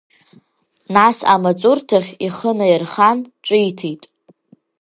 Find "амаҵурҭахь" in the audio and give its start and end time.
1.33-2.11